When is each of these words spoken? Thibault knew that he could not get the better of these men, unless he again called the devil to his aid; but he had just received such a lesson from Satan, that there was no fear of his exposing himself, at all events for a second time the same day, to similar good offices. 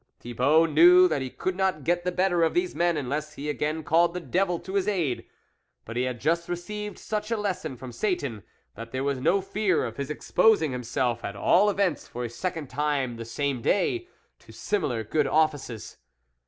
Thibault 0.19 0.65
knew 0.65 1.07
that 1.07 1.21
he 1.21 1.29
could 1.29 1.55
not 1.55 1.83
get 1.83 2.03
the 2.03 2.11
better 2.11 2.41
of 2.41 2.55
these 2.55 2.73
men, 2.73 2.97
unless 2.97 3.33
he 3.33 3.51
again 3.51 3.83
called 3.83 4.15
the 4.15 4.19
devil 4.19 4.57
to 4.61 4.73
his 4.73 4.87
aid; 4.87 5.25
but 5.85 5.95
he 5.95 6.05
had 6.05 6.19
just 6.19 6.49
received 6.49 6.97
such 6.97 7.29
a 7.29 7.37
lesson 7.37 7.77
from 7.77 7.91
Satan, 7.91 8.41
that 8.73 8.91
there 8.91 9.03
was 9.03 9.19
no 9.19 9.41
fear 9.41 9.85
of 9.85 9.97
his 9.97 10.09
exposing 10.09 10.71
himself, 10.71 11.23
at 11.23 11.35
all 11.35 11.69
events 11.69 12.07
for 12.07 12.23
a 12.25 12.31
second 12.31 12.67
time 12.67 13.17
the 13.17 13.25
same 13.25 13.61
day, 13.61 14.07
to 14.39 14.51
similar 14.51 15.03
good 15.03 15.27
offices. 15.27 15.97